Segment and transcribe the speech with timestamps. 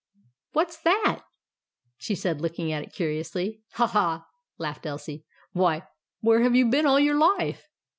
[0.53, 1.21] "What's that?"
[1.97, 4.25] she said, looking at it curiously." Ha, ha,"
[4.57, 5.83] laughed Elsie." Why,
[6.21, 7.67] where have you been all your life